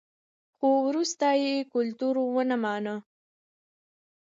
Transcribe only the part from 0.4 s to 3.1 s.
خو وروسته یې کلتور ومانه